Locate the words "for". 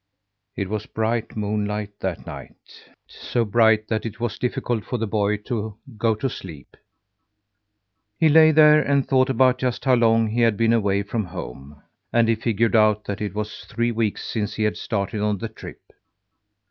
4.83-4.97